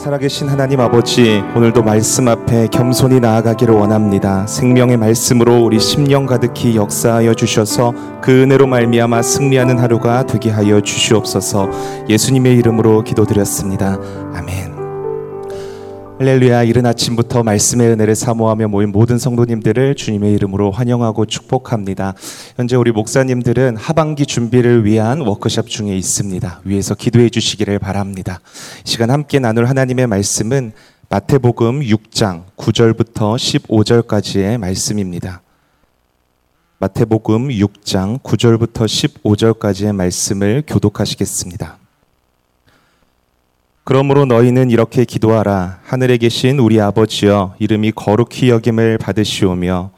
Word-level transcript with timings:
살아계신 0.00 0.48
하나님 0.48 0.80
아버지, 0.80 1.42
오늘도 1.54 1.82
말씀 1.82 2.26
앞에 2.26 2.68
겸손히 2.68 3.20
나아가기를 3.20 3.74
원합니다. 3.74 4.46
생명의 4.46 4.96
말씀으로 4.96 5.62
우리 5.62 5.78
심령 5.78 6.24
가득히 6.24 6.74
역사하여 6.74 7.34
주셔서 7.34 7.92
그 8.22 8.44
은혜로 8.44 8.66
말미암아 8.66 9.20
승리하는 9.20 9.78
하루가 9.78 10.24
되게 10.24 10.48
하여 10.48 10.80
주시옵소서. 10.80 11.68
예수님의 12.08 12.56
이름으로 12.56 13.04
기도드렸습니다. 13.04 13.98
아멘. 14.34 14.69
할렐루야 16.20 16.64
이른 16.64 16.84
아침부터 16.84 17.42
말씀의 17.44 17.92
은혜를 17.92 18.14
사모하며 18.14 18.68
모인 18.68 18.92
모든 18.92 19.16
성도님들을 19.16 19.94
주님의 19.94 20.34
이름으로 20.34 20.70
환영하고 20.70 21.24
축복합니다. 21.24 22.12
현재 22.58 22.76
우리 22.76 22.92
목사님들은 22.92 23.78
하반기 23.78 24.26
준비를 24.26 24.84
위한 24.84 25.22
워크숍 25.22 25.70
중에 25.70 25.96
있습니다. 25.96 26.60
위에서 26.64 26.94
기도해 26.94 27.30
주시기를 27.30 27.78
바랍니다. 27.78 28.40
시간 28.84 29.10
함께 29.10 29.38
나눌 29.38 29.64
하나님의 29.64 30.08
말씀은 30.08 30.72
마태복음 31.08 31.80
6장 31.80 32.42
9절부터 32.54 33.36
15절까지의 33.36 34.58
말씀입니다. 34.58 35.40
마태복음 36.80 37.48
6장 37.48 38.20
9절부터 38.20 38.84
15절까지의 39.24 39.94
말씀을 39.94 40.64
교독하시겠습니다. 40.66 41.79
그러므로 43.90 44.24
너희는 44.24 44.70
이렇게 44.70 45.04
기도하라. 45.04 45.80
하늘에 45.82 46.16
계신 46.16 46.60
우리 46.60 46.80
아버지여, 46.80 47.56
이름이 47.58 47.90
거룩히 47.90 48.48
여김을 48.48 48.98
받으시오며, 48.98 49.90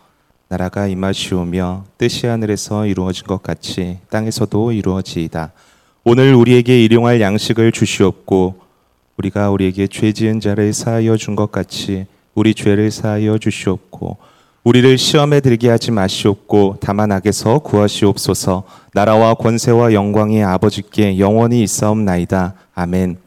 나라가 0.48 0.86
임하시오며, 0.86 1.84
뜻이 1.98 2.26
하늘에서 2.26 2.86
이루어진 2.86 3.26
것 3.26 3.42
같이 3.42 3.98
땅에서도 4.08 4.72
이루어지이다. 4.72 5.52
오늘 6.04 6.34
우리에게 6.34 6.82
일용할 6.82 7.20
양식을 7.20 7.70
주시옵고, 7.72 8.60
우리가 9.18 9.50
우리에게 9.50 9.88
죄 9.88 10.12
지은 10.12 10.40
자를 10.40 10.72
사하여 10.72 11.18
준 11.18 11.36
것 11.36 11.52
같이 11.52 12.06
우리 12.34 12.54
죄를 12.54 12.90
사하여 12.90 13.36
주시옵고, 13.36 14.16
우리를 14.64 14.96
시험에 14.96 15.40
들게 15.40 15.68
하지 15.68 15.90
마시옵고 15.90 16.78
다만 16.80 17.12
악에서 17.12 17.58
구하시옵소서 17.58 18.62
나라와 18.94 19.34
권세와 19.34 19.92
영광이 19.92 20.42
아버지께 20.42 21.18
영원히 21.18 21.62
있사옵나이다. 21.62 22.54
아멘. 22.74 23.21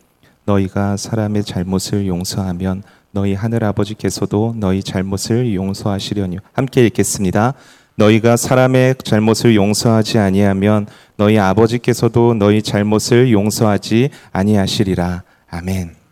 너희가 0.45 0.97
사람의 0.97 1.43
잘못을 1.43 2.07
용서하면 2.07 2.83
너희 3.11 3.33
하늘 3.33 3.63
아버지께서도 3.63 4.55
너희 4.57 4.83
잘못을 4.83 5.53
용서하시려니 5.55 6.37
함께 6.53 6.85
읽겠습니다. 6.85 7.53
너희가 7.95 8.35
사람의 8.35 8.95
잘못을 9.03 9.55
용서하지 9.55 10.19
아니하면 10.19 10.85
너희 11.15 11.39
아버지께서도 11.39 12.33
너희 12.33 12.61
잘못을 12.61 13.31
용서하지 13.31 14.09
아니하시리라. 14.33 15.23
아멘. 15.49 16.04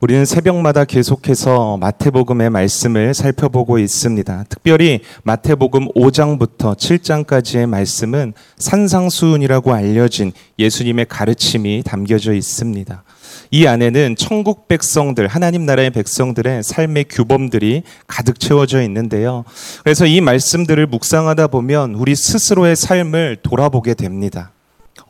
우리는 0.00 0.24
새벽마다 0.24 0.86
계속해서 0.86 1.76
마태복음의 1.76 2.48
말씀을 2.48 3.12
살펴보고 3.12 3.78
있습니다. 3.78 4.46
특별히 4.48 5.00
마태복음 5.24 5.88
5장부터 5.88 6.74
7장까지의 6.74 7.66
말씀은 7.66 8.32
산상수훈이라고 8.56 9.74
알려진 9.74 10.32
예수님의 10.58 11.04
가르침이 11.06 11.82
담겨져 11.84 12.32
있습니다. 12.32 13.04
이 13.50 13.66
안에는 13.66 14.16
천국 14.16 14.68
백성들, 14.68 15.26
하나님 15.26 15.66
나라의 15.66 15.90
백성들의 15.90 16.62
삶의 16.62 17.04
규범들이 17.10 17.82
가득 18.06 18.40
채워져 18.40 18.80
있는데요. 18.80 19.44
그래서 19.84 20.06
이 20.06 20.22
말씀들을 20.22 20.86
묵상하다 20.86 21.48
보면 21.48 21.94
우리 21.94 22.14
스스로의 22.14 22.74
삶을 22.74 23.40
돌아보게 23.42 23.92
됩니다. 23.92 24.52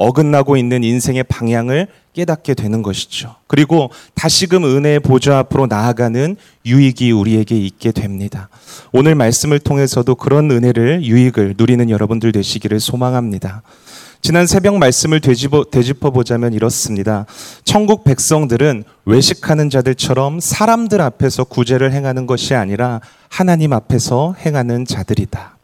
어긋나고 0.00 0.56
있는 0.56 0.82
인생의 0.82 1.24
방향을 1.24 1.86
깨닫게 2.14 2.54
되는 2.54 2.82
것이죠. 2.82 3.36
그리고 3.46 3.90
다시금 4.14 4.64
은혜의 4.64 5.00
보좌 5.00 5.38
앞으로 5.38 5.66
나아가는 5.66 6.36
유익이 6.64 7.12
우리에게 7.12 7.54
있게 7.56 7.92
됩니다. 7.92 8.48
오늘 8.92 9.14
말씀을 9.14 9.58
통해서도 9.58 10.14
그런 10.14 10.50
은혜를 10.50 11.04
유익을 11.04 11.54
누리는 11.58 11.90
여러분들 11.90 12.32
되시기를 12.32 12.80
소망합니다. 12.80 13.62
지난 14.22 14.46
새벽 14.46 14.78
말씀을 14.78 15.20
되짚어, 15.20 15.64
되짚어 15.70 16.10
보자면 16.10 16.54
이렇습니다. 16.54 17.26
천국 17.64 18.02
백성들은 18.04 18.84
외식하는 19.04 19.68
자들처럼 19.68 20.40
사람들 20.40 21.00
앞에서 21.00 21.44
구제를 21.44 21.92
행하는 21.92 22.26
것이 22.26 22.54
아니라 22.54 23.00
하나님 23.28 23.74
앞에서 23.74 24.34
행하는 24.44 24.86
자들이다. 24.86 25.59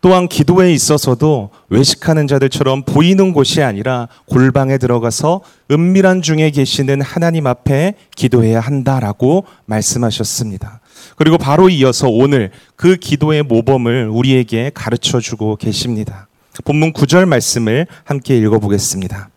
또한 0.00 0.28
기도에 0.28 0.72
있어서도 0.72 1.50
외식하는 1.68 2.26
자들처럼 2.26 2.82
보이는 2.84 3.32
곳이 3.32 3.62
아니라 3.62 4.08
골방에 4.26 4.78
들어가서 4.78 5.40
은밀한 5.70 6.22
중에 6.22 6.50
계시는 6.50 7.00
하나님 7.00 7.46
앞에 7.46 7.94
기도해야 8.14 8.60
한다라고 8.60 9.44
말씀하셨습니다. 9.64 10.80
그리고 11.16 11.38
바로 11.38 11.68
이어서 11.68 12.08
오늘 12.08 12.50
그 12.76 12.96
기도의 12.96 13.42
모범을 13.42 14.08
우리에게 14.08 14.70
가르쳐 14.74 15.18
주고 15.20 15.56
계십니다. 15.56 16.28
본문 16.64 16.92
9절 16.92 17.26
말씀을 17.26 17.86
함께 18.04 18.38
읽어보겠습니다. 18.38 19.30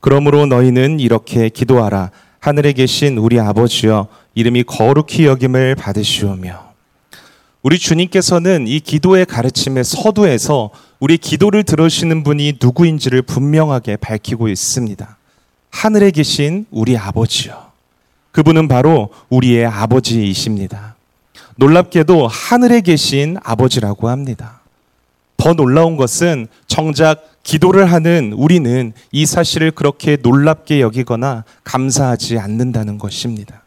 그러므로 0.00 0.46
너희는 0.46 1.00
이렇게 1.00 1.48
기도하라. 1.48 2.10
하늘에 2.38 2.72
계신 2.72 3.18
우리 3.18 3.40
아버지여 3.40 4.08
이름이 4.34 4.64
거룩히 4.64 5.26
여김을 5.26 5.74
받으시오며 5.74 6.65
우리 7.66 7.80
주님께서는 7.80 8.68
이 8.68 8.78
기도의 8.78 9.26
가르침의 9.26 9.82
서두에서 9.82 10.70
우리 11.00 11.18
기도를 11.18 11.64
들으시는 11.64 12.22
분이 12.22 12.58
누구인지를 12.62 13.22
분명하게 13.22 13.96
밝히고 13.96 14.46
있습니다. 14.46 15.16
하늘에 15.70 16.12
계신 16.12 16.66
우리 16.70 16.96
아버지요. 16.96 17.72
그분은 18.30 18.68
바로 18.68 19.10
우리의 19.30 19.66
아버지이십니다. 19.66 20.94
놀랍게도 21.56 22.28
하늘에 22.28 22.82
계신 22.82 23.36
아버지라고 23.42 24.10
합니다. 24.10 24.60
더 25.36 25.52
놀라운 25.52 25.96
것은 25.96 26.46
정작 26.68 27.32
기도를 27.42 27.90
하는 27.90 28.32
우리는 28.32 28.92
이 29.10 29.26
사실을 29.26 29.72
그렇게 29.72 30.16
놀랍게 30.22 30.80
여기거나 30.80 31.42
감사하지 31.64 32.38
않는다는 32.38 32.98
것입니다. 32.98 33.65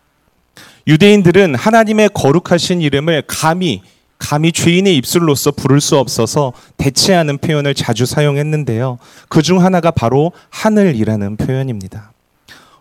유대인들은 0.89 1.53
하나님의 1.53 2.09
거룩하신 2.16 2.81
이름을 2.81 3.23
감히 3.27 3.83
감히 4.17 4.51
죄인의 4.51 4.97
입술로서 4.97 5.51
부를 5.51 5.79
수 5.79 5.97
없어서 5.97 6.51
대체하는 6.77 7.38
표현을 7.38 7.75
자주 7.75 8.07
사용했는데요. 8.07 8.97
그 9.29 9.41
중 9.44 9.63
하나가 9.63 9.91
바로 9.91 10.31
하늘이라는 10.50 11.38
표현입니다. 11.38 12.11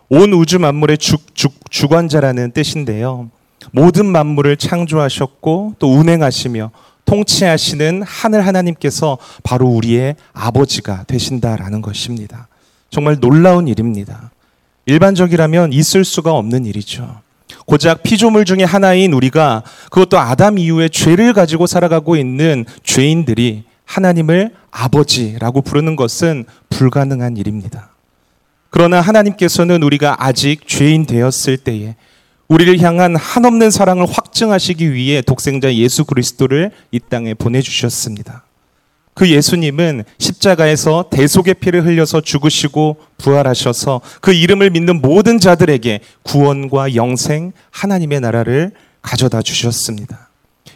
온 0.09 0.33
우주 0.33 0.57
만물의 0.57 0.97
주, 0.97 1.17
주, 1.35 1.49
주관자라는 1.69 2.51
뜻인데요. 2.51 3.29
모든 3.71 4.07
만물을 4.07 4.57
창조하셨고 4.57 5.75
또 5.77 5.93
운행하시며 5.93 6.71
통치하시는 7.05 8.01
하늘 8.03 8.45
하나님께서 8.47 9.19
바로 9.43 9.67
우리의 9.67 10.15
아버지가 10.33 11.03
되신다라는 11.03 11.81
것입니다. 11.83 12.47
정말 12.89 13.19
놀라운 13.19 13.67
일입니다. 13.67 14.31
일반적이라면 14.87 15.73
있을 15.73 16.03
수가 16.03 16.33
없는 16.33 16.65
일이죠. 16.65 17.21
고작 17.65 18.03
피조물 18.03 18.45
중에 18.45 18.63
하나인 18.63 19.13
우리가 19.13 19.63
그것도 19.91 20.19
아담 20.19 20.57
이후에 20.57 20.89
죄를 20.89 21.33
가지고 21.33 21.67
살아가고 21.67 22.15
있는 22.15 22.65
죄인들이 22.83 23.63
하나님을 23.85 24.51
아버지라고 24.71 25.61
부르는 25.61 25.95
것은 25.95 26.45
불가능한 26.69 27.37
일입니다. 27.37 27.89
그러나 28.69 29.01
하나님께서는 29.01 29.81
우리가 29.81 30.17
아직 30.19 30.67
죄인 30.67 31.05
되었을 31.05 31.57
때에 31.57 31.95
우리를 32.47 32.79
향한 32.81 33.15
한없는 33.15 33.71
사랑을 33.71 34.07
확증하시기 34.07 34.93
위해 34.93 35.21
독생자 35.21 35.73
예수 35.73 36.05
그리스도를 36.05 36.71
이 36.91 36.99
땅에 36.99 37.33
보내주셨습니다. 37.33 38.43
그 39.13 39.29
예수님은 39.29 40.05
십자가에서 40.17 41.09
대속의 41.09 41.55
피를 41.55 41.85
흘려서 41.85 42.21
죽으시고 42.21 42.97
부활하셔서 43.17 44.01
그 44.21 44.31
이름을 44.31 44.69
믿는 44.69 45.01
모든 45.01 45.39
자들에게 45.39 45.99
구원과 46.23 46.95
영생, 46.95 47.51
하나님의 47.71 48.21
나라를 48.21 48.71
가져다 49.01 49.41
주셨습니다. 49.41 50.29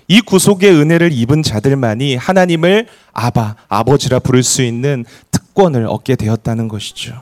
이 0.08 0.22
구속의 0.22 0.72
은혜를 0.72 1.12
입은 1.14 1.44
자들만이 1.44 2.16
하나님을 2.16 2.88
아바, 3.14 3.56
아버지라 3.70 4.20
부를 4.20 4.44
수 4.44 4.62
있는 4.62 5.06
특권을 5.32 5.88
얻게 5.88 6.16
되었다는 6.16 6.68
것이죠. 6.68 7.16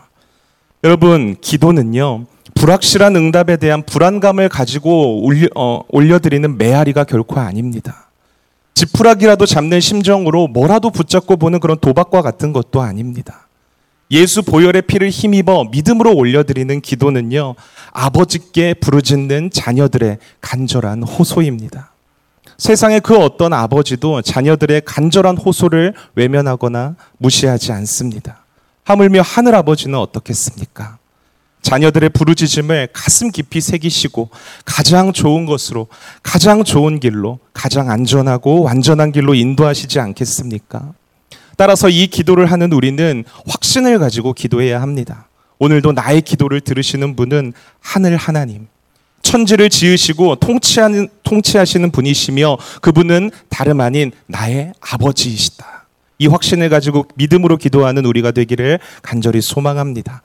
여러분, 0.84 1.36
기도는요, 1.40 2.26
불확실한 2.56 3.16
응답에 3.16 3.58
대한 3.58 3.84
불안감을 3.84 4.50
가지고 4.50 5.24
올려, 5.24 5.48
어, 5.56 5.84
올려드리는 5.90 6.58
메아리가 6.58 7.04
결코 7.04 7.40
아닙니다. 7.40 8.11
지푸라기라도 8.74 9.46
잡는 9.46 9.80
심정으로 9.80 10.48
뭐라도 10.48 10.90
붙잡고 10.90 11.38
보는 11.38 11.60
그런 11.60 11.78
도박과 11.80 12.22
같은 12.22 12.54
것도 12.54 12.82
아닙니다. 12.82 13.48
예수 14.12 14.44
보혈의 14.44 14.84
피를 14.84 15.10
힘입어 15.10 15.66
믿음으로 15.72 16.14
올려드리는 16.16 16.82
기도는요, 16.82 17.56
아버지께 17.92 18.74
부르짖는 18.74 19.52
자녀들의 19.52 20.18
간절한 20.42 21.04
호소입니다. 21.04 21.92
세상의 22.58 23.02
그 23.02 23.18
어떤 23.18 23.54
아버지도 23.54 24.22
자녀들의 24.22 24.82
간절한 24.86 25.38
호소를 25.38 25.94
외면하거나 26.16 26.96
무시하지 27.18 27.72
않습니다. 27.72 28.44
하물며 28.84 29.22
하늘 29.22 29.56
아버지는 29.56 29.98
어떻겠습니까? 29.98 30.98
자녀들의 31.62 32.10
부르짖음을 32.10 32.90
가슴 32.92 33.32
깊이 33.32 33.62
새기시고 33.62 34.30
가장 34.66 35.14
좋은 35.14 35.46
것으로 35.46 35.88
가장 36.24 36.64
좋은 36.64 37.00
길로 37.00 37.40
가장 37.54 37.90
안전하고 37.90 38.64
완전한 38.64 39.12
길로 39.12 39.34
인도하시지 39.34 40.00
않겠습니까? 40.00 40.94
따라서 41.58 41.90
이 41.90 42.08
기도를 42.08 42.52
하는 42.52 42.74
우리는 42.74 43.24
확신을 43.48 44.00
가지고 44.00 44.34
기도해야 44.34 44.82
합니다. 44.82 45.28
오늘도 45.60 45.92
나의 45.92 46.22
기도를 46.22 46.62
들으시는 46.62 47.16
분은 47.16 47.54
하늘 47.80 48.18
하나님, 48.18 48.68
천지를 49.22 49.70
지으시고 49.70 50.38
통치하는, 50.38 51.08
통치하시는 51.24 51.92
분이시며 51.92 52.58
그분은 52.82 53.30
다름 53.50 53.80
아닌 53.80 54.12
나의 54.26 54.74
아버지이시다. 54.82 55.81
이 56.22 56.28
확신을 56.28 56.70
가지고 56.70 57.08
믿음으로 57.16 57.58
기도하는 57.58 58.06
우리가 58.06 58.30
되기를 58.30 58.78
간절히 59.02 59.42
소망합니다. 59.42 60.22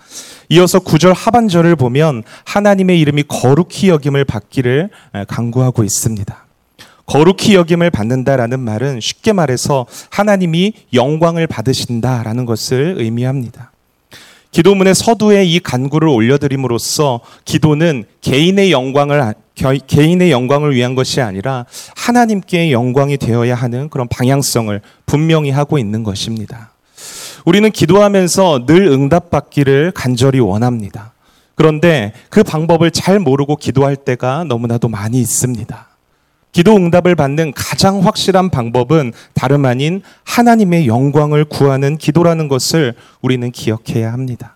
이어서 0.51 0.79
구절 0.79 1.15
하반절을 1.15 1.75
보면 1.77 2.23
하나님의 2.45 3.01
이름이 3.01 3.25
거룩히 3.29 3.89
여김을 3.89 4.27
받기를 4.27 4.91
강구하고 5.27 5.85
있습니다. 5.85 6.47
거룩히 7.07 7.55
여김을 7.55 7.91
받는다라는 7.91 8.61
말은 8.61 9.01
쉽게 9.01 9.33
말해서 9.33 9.87
하나님이 10.11 10.75
영광을 10.93 11.47
받으신다라는 11.47 12.45
것을 12.45 12.97
의미합니다. 12.99 13.73
기도문의 14.51 14.95
서두에 14.95 15.45
이 15.45 15.61
간구를 15.61 16.09
올려드림으로써 16.09 17.21
기도는 17.47 18.05
개인의 18.21 18.71
영광을 18.71 19.35
개인의 19.57 20.31
영광을 20.31 20.75
위한 20.75 20.95
것이 20.95 21.21
아니라 21.21 21.65
하나님께 21.97 22.73
영광이 22.73 23.17
되어야 23.17 23.55
하는 23.55 23.89
그런 23.89 24.07
방향성을 24.09 24.81
분명히 25.07 25.51
하고 25.51 25.79
있는 25.79 26.03
것입니다. 26.03 26.73
우리는 27.45 27.71
기도하면서 27.71 28.67
늘 28.67 28.87
응답받기를 28.87 29.93
간절히 29.93 30.41
원합니다. 30.41 31.13
그런데 31.55 32.13
그 32.29 32.43
방법을 32.43 32.91
잘 32.91 33.19
모르고 33.19 33.57
기도할 33.57 33.97
때가 33.97 34.45
너무나도 34.45 34.89
많이 34.89 35.21
있습니다. 35.21 35.89
기도 36.53 36.75
응답을 36.75 37.15
받는 37.15 37.53
가장 37.55 38.05
확실한 38.05 38.51
방법은 38.51 39.13
다름 39.35 39.65
아닌 39.65 40.03
하나님의 40.25 40.87
영광을 40.87 41.45
구하는 41.45 41.99
기도라는 41.99 42.49
것을 42.49 42.95
우리는 43.21 43.51
기억해야 43.51 44.13
합니다. 44.13 44.56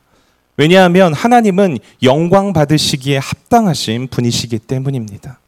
왜냐하면 0.61 1.15
하나님은 1.15 1.79
영광 2.03 2.53
받으시기에 2.53 3.17
합당하신 3.17 4.09
분이시기 4.09 4.59
때문입니다. 4.59 5.41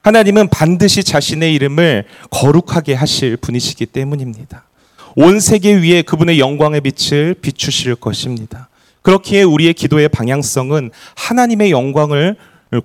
하나님은 0.00 0.48
반드시 0.48 1.04
자신의 1.04 1.52
이름을 1.56 2.06
거룩하게 2.30 2.94
하실 2.94 3.36
분이시기 3.36 3.84
때문입니다. 3.84 4.64
온 5.14 5.40
세계 5.40 5.74
위에 5.74 6.00
그분의 6.00 6.40
영광의 6.40 6.80
빛을 6.80 7.34
비추실 7.34 7.96
것입니다. 7.96 8.70
그렇기에 9.02 9.42
우리의 9.42 9.74
기도의 9.74 10.08
방향성은 10.08 10.90
하나님의 11.16 11.70
영광을 11.70 12.36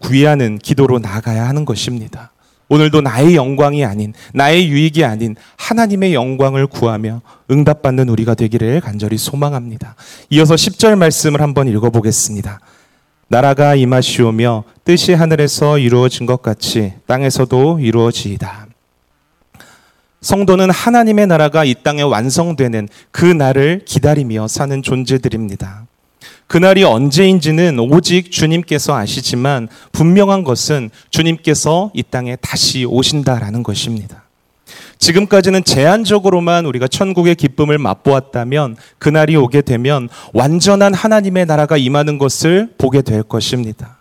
구해하는 0.02 0.60
기도로 0.60 1.00
나가야 1.00 1.48
하는 1.48 1.64
것입니다. 1.64 2.34
오늘도 2.72 3.02
나의 3.02 3.36
영광이 3.36 3.84
아닌 3.84 4.14
나의 4.34 4.70
유익이 4.70 5.04
아닌 5.04 5.36
하나님의 5.58 6.14
영광을 6.14 6.68
구하며 6.68 7.22
응답받는 7.52 8.08
우리가 8.08 8.34
되기를 8.34 8.80
간절히 8.80 9.18
소망합니다. 9.18 9.96
이어서 10.30 10.56
10절 10.56 10.96
말씀을 10.96 11.42
한번 11.42 11.68
읽어보겠습니다. 11.68 12.62
나라가 13.28 13.76
임하시오며 13.76 14.64
뜻이 14.86 15.12
하늘에서 15.12 15.80
이루어진 15.80 16.26
것 16.26 16.42
같이 16.42 16.94
땅에서도 17.08 17.80
이루어지이다. 17.82 18.68
성도는 20.22 20.70
하나님의 20.70 21.28
나라가 21.28 21.66
이 21.66 21.76
땅에 21.84 22.04
완성되는 22.04 22.88
그 23.12 23.26
날을 23.26 23.82
기다리며 23.84 24.48
사는 24.48 24.82
존재들입니다. 24.82 25.88
그날이 26.52 26.84
언제인지는 26.84 27.80
오직 27.80 28.30
주님께서 28.30 28.94
아시지만 28.94 29.70
분명한 29.94 30.44
것은 30.44 30.90
주님께서 31.10 31.92
이 31.94 32.04
땅에 32.04 32.36
다시 32.42 32.84
오신다라는 32.84 33.64
것입니다. 33.64 34.24
지금까지는 34.98 35.64
제한적으로만 35.64 36.66
우리가 36.66 36.90
천국의 36.90 37.36
기쁨을 37.36 37.78
맛보았다면 37.78 38.76
그날이 38.98 39.38
오게 39.38 39.62
되면 39.62 40.10
완전한 40.34 40.94
하나님의 40.94 41.46
나라가 41.46 41.78
임하는 41.78 42.18
것을 42.18 42.74
보게 42.78 43.02
될 43.02 43.24
것입니다. 43.24 44.01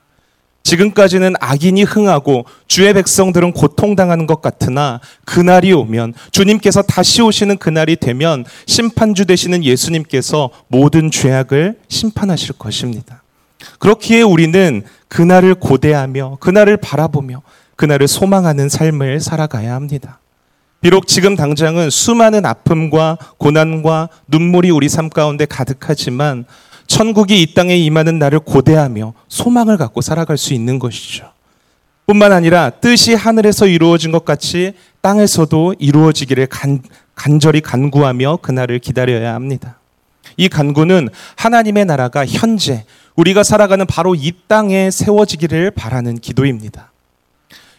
지금까지는 0.63 1.35
악인이 1.41 1.83
흥하고 1.83 2.45
주의 2.69 2.93
백성들은 2.93 3.53
고통당하는 3.53 4.27
것 4.27 4.41
같으나 4.41 5.01
그날이 5.25 5.73
오면 5.73 6.15
주님께서 6.31 6.83
다시 6.83 7.23
오시는 7.23 7.59
그날이 7.59 7.97
되면 7.97 8.45
심판주 8.67 9.25
되시는 9.25 9.65
예수님께서 9.65 10.51
모든 10.69 11.11
죄악을 11.11 11.79
심판하실 11.89 12.55
것입니다. 12.59 13.23
그렇기에 13.79 14.23
우리는 14.23 14.83
그날을 15.09 15.55
고대하며 15.55 16.39
그날을 16.41 16.77
바라보며 16.77 17.43
그날을 17.77 18.09
소망하는 18.09 18.69
삶을 18.69 19.21
살아가야 19.21 19.75
합니다. 19.75 20.21
비록 20.81 21.07
지금 21.07 21.37
당장은 21.37 21.91
수많은 21.91 22.47
아픔과 22.47 23.19
고난과 23.37 24.09
눈물이 24.29 24.71
우리 24.71 24.89
삶 24.89 25.11
가운데 25.11 25.45
가득하지만 25.45 26.47
천국이 26.91 27.41
이 27.41 27.55
땅에 27.55 27.77
임하는 27.77 28.19
날을 28.19 28.41
고대하며 28.41 29.15
소망을 29.29 29.77
갖고 29.77 30.01
살아갈 30.01 30.37
수 30.37 30.55
있는 30.55 30.81
것이죠. 30.81 31.31
뿐만 32.05 32.33
아니라 32.33 32.71
뜻이 32.71 33.15
하늘에서 33.15 33.69
이루어진 33.69 34.11
것 34.11 34.25
같이 34.25 34.73
땅에서도 35.01 35.77
이루어지기를 35.79 36.47
간, 36.49 36.83
간절히 37.15 37.61
간구하며 37.61 38.39
그날을 38.43 38.81
기다려야 38.81 39.35
합니다. 39.35 39.79
이 40.37 40.49
간구는 40.49 41.11
하나님의 41.37 41.85
나라가 41.85 42.27
현재 42.27 42.85
우리가 43.15 43.45
살아가는 43.45 43.87
바로 43.87 44.17
이 44.17 44.33
땅에 44.49 44.91
세워지기를 44.91 45.71
바라는 45.71 46.19
기도입니다. 46.19 46.91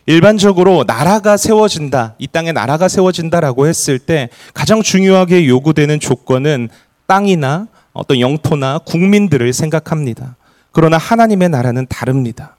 일반적으로 0.06 0.86
나라가 0.88 1.36
세워진다, 1.36 2.16
이 2.18 2.28
땅에 2.28 2.54
나라가 2.54 2.88
세워진다라고 2.88 3.68
했을 3.68 4.00
때 4.00 4.30
가장 4.54 4.82
중요하게 4.82 5.50
요구되는 5.50 6.00
조건은 6.00 6.70
땅이나 7.08 7.68
어떤 7.94 8.20
영토나 8.20 8.80
국민들을 8.80 9.52
생각합니다. 9.54 10.36
그러나 10.72 10.98
하나님의 10.98 11.50
나라는 11.50 11.88
다릅니다. 11.88 12.56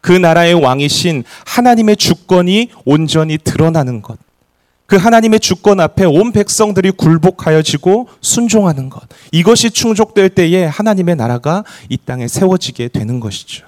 그 0.00 0.12
나라의 0.12 0.54
왕이신 0.54 1.24
하나님의 1.44 1.96
주권이 1.96 2.70
온전히 2.84 3.38
드러나는 3.38 4.00
것. 4.02 4.18
그 4.86 4.96
하나님의 4.96 5.40
주권 5.40 5.80
앞에 5.80 6.06
온 6.06 6.32
백성들이 6.32 6.92
굴복하여지고 6.92 8.08
순종하는 8.22 8.88
것. 8.88 9.02
이것이 9.32 9.70
충족될 9.70 10.30
때에 10.30 10.64
하나님의 10.64 11.16
나라가 11.16 11.62
이 11.90 11.98
땅에 11.98 12.26
세워지게 12.26 12.88
되는 12.88 13.20
것이죠. 13.20 13.66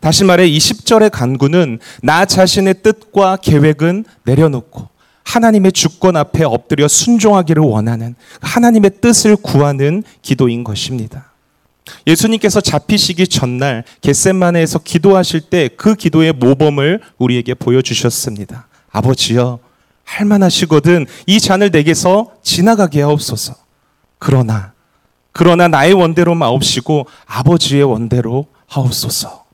다시 0.00 0.24
말해 0.24 0.48
20절의 0.48 1.12
간구는 1.12 1.78
나 2.02 2.24
자신의 2.24 2.82
뜻과 2.82 3.36
계획은 3.36 4.04
내려놓고 4.24 4.88
하나님의 5.28 5.72
주권 5.72 6.16
앞에 6.16 6.44
엎드려 6.44 6.88
순종하기를 6.88 7.62
원하는 7.62 8.14
하나님의 8.40 8.92
뜻을 9.02 9.36
구하는 9.36 10.02
기도인 10.22 10.64
것입니다. 10.64 11.32
예수님께서 12.06 12.62
잡히시기 12.62 13.28
전날 13.28 13.84
겟셋마네에서 14.00 14.78
기도하실 14.78 15.42
때 15.42 15.68
그 15.76 15.94
기도의 15.94 16.32
모범을 16.32 17.02
우리에게 17.18 17.54
보여주셨습니다. 17.54 18.68
아버지여, 18.90 19.58
할만하시거든 20.04 21.06
이 21.26 21.40
잔을 21.40 21.70
내게서 21.70 22.32
지나가게 22.42 23.02
하옵소서. 23.02 23.54
그러나, 24.18 24.72
그러나 25.32 25.68
나의 25.68 25.92
원대로 25.92 26.34
마옵시고 26.34 27.06
아버지의 27.26 27.84
원대로 27.84 28.46
하옵소서. 28.66 29.44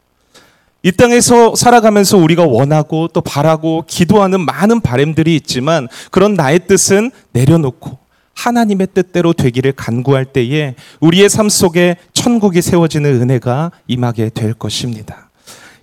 이 0.85 0.93
땅에서 0.93 1.55
살아가면서 1.57 2.19
우리가 2.19 2.45
원하고 2.45 3.09
또 3.09 3.23
바라고 3.23 3.85
기도하는 3.87 4.41
많은 4.45 4.83
바램들이 4.83 5.35
있지만 5.37 5.89
그런 6.11 6.35
나의 6.35 6.67
뜻은 6.67 7.11
내려놓고 7.33 7.99
하나님의 8.35 8.89
뜻대로 8.93 9.33
되기를 9.33 9.73
간구할 9.73 10.27
때에 10.27 10.75
우리의 11.01 11.31
삶 11.31 11.49
속에 11.49 11.97
천국이 12.13 12.61
세워지는 12.61 13.23
은혜가 13.23 13.73
임하게 13.87 14.29
될 14.29 14.53
것입니다. 14.53 15.31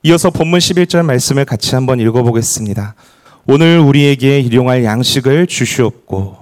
이어서 0.04 0.30
본문 0.30 0.60
11절 0.60 1.04
말씀을 1.04 1.46
같이 1.46 1.74
한번 1.74 2.00
읽어보겠습니다. 2.00 2.94
오늘 3.48 3.80
우리에게 3.80 4.40
일용할 4.40 4.84
양식을 4.84 5.48
주시옵고 5.48 6.38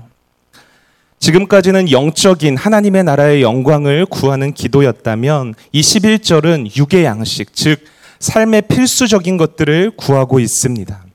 지금까지는 1.20 1.92
영적인 1.92 2.58
하나님의 2.58 3.06
나라의 3.06 3.42
영광을 3.42 4.06
구하는 4.06 4.54
기도였다면 4.54 5.56
이 5.72 5.80
11절은 5.80 6.76
육의 6.78 7.06
양식, 7.06 7.54
즉 7.54 7.80
삶의 8.20 8.64
필수적인 8.64 9.38
것들을 9.38 9.92
구하고 9.98 10.40
있습니다. 10.40 11.06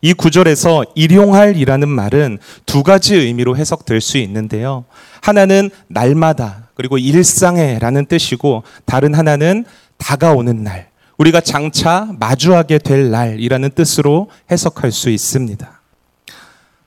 이 0.00 0.12
구절에서 0.12 0.84
일용할이라는 0.94 1.88
말은 1.88 2.38
두 2.66 2.82
가지 2.82 3.14
의미로 3.16 3.56
해석될 3.56 4.00
수 4.00 4.18
있는데요. 4.18 4.84
하나는 5.20 5.70
날마다 5.88 6.68
그리고 6.74 6.98
일상에라는 6.98 8.06
뜻이고 8.06 8.64
다른 8.84 9.14
하나는 9.14 9.64
다가오는 9.96 10.62
날, 10.62 10.88
우리가 11.16 11.40
장차 11.40 12.08
마주하게 12.18 12.78
될 12.78 13.10
날이라는 13.10 13.70
뜻으로 13.70 14.28
해석할 14.50 14.92
수 14.92 15.10
있습니다. 15.10 15.80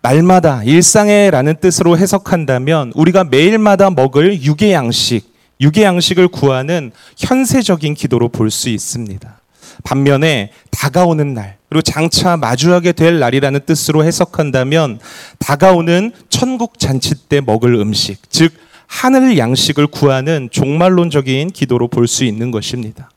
날마다 0.01 0.63
일상에라는 0.63 1.55
뜻으로 1.60 1.98
해석한다면 1.98 2.91
우리가 2.96 3.24
매일마다 3.24 3.89
먹을 3.89 4.41
육의 4.41 4.74
양식 4.74 5.26
육의 5.59 5.83
양식을 5.83 6.27
구하는 6.27 6.91
현세적인 7.17 7.93
기도로 7.95 8.29
볼 8.29 8.49
수 8.51 8.69
있습니다. 8.69 9.39
반면에 9.83 10.51
다가오는 10.71 11.33
날, 11.33 11.57
그리고 11.69 11.81
장차 11.81 12.35
마주하게 12.37 12.93
될 12.93 13.19
날이라는 13.19 13.61
뜻으로 13.65 14.03
해석한다면 14.03 14.99
다가오는 15.39 16.11
천국 16.29 16.79
잔치 16.79 17.13
때 17.29 17.41
먹을 17.41 17.75
음식, 17.75 18.29
즉 18.29 18.53
하늘 18.87 19.37
양식을 19.37 19.87
구하는 19.87 20.49
종말론적인 20.51 21.49
기도로 21.51 21.89
볼 21.89 22.07
수 22.07 22.23
있는 22.23 22.51
것입니다. 22.51 23.09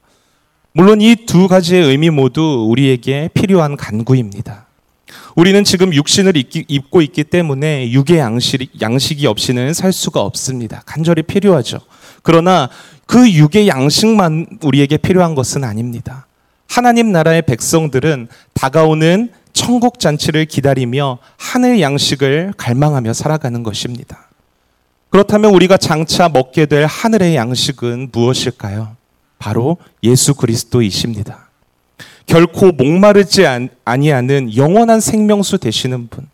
물론 0.72 1.00
이 1.00 1.14
두 1.26 1.48
가지의 1.48 1.84
의미 1.84 2.10
모두 2.10 2.66
우리에게 2.68 3.30
필요한 3.34 3.76
간구입니다. 3.76 4.66
우리는 5.40 5.64
지금 5.64 5.94
육신을 5.94 6.34
입고 6.36 7.00
있기 7.00 7.24
때문에 7.24 7.92
육의 7.92 8.18
양식, 8.18 8.68
양식이 8.78 9.26
없이는 9.26 9.72
살 9.72 9.90
수가 9.90 10.20
없습니다. 10.20 10.82
간절히 10.84 11.22
필요하죠. 11.22 11.78
그러나 12.22 12.68
그 13.06 13.26
육의 13.26 13.66
양식만 13.66 14.58
우리에게 14.62 14.98
필요한 14.98 15.34
것은 15.34 15.64
아닙니다. 15.64 16.26
하나님 16.68 17.10
나라의 17.10 17.40
백성들은 17.40 18.28
다가오는 18.52 19.30
천국 19.54 19.98
잔치를 19.98 20.44
기다리며 20.44 21.16
하늘 21.38 21.80
양식을 21.80 22.52
갈망하며 22.58 23.14
살아가는 23.14 23.62
것입니다. 23.62 24.28
그렇다면 25.08 25.54
우리가 25.54 25.78
장차 25.78 26.28
먹게 26.28 26.66
될 26.66 26.84
하늘의 26.84 27.36
양식은 27.36 28.10
무엇일까요? 28.12 28.94
바로 29.38 29.78
예수 30.02 30.34
그리스도이십니다. 30.34 31.49
결코 32.30 32.70
목마르지 32.70 33.44
아니하는 33.84 34.56
영원한 34.56 35.00
생명수 35.00 35.58
되시는 35.58 36.06
분, 36.06 36.28